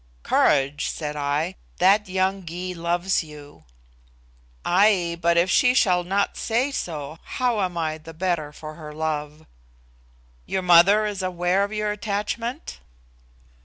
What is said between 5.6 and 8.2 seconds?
shall not say so, how am I the